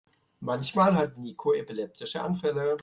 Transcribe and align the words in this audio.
Manchmal 0.41 0.95
hat 0.95 1.17
Niko 1.19 1.53
epileptische 1.53 2.21
Anfälle. 2.23 2.77